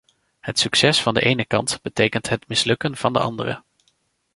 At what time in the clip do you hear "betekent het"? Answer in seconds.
1.81-2.47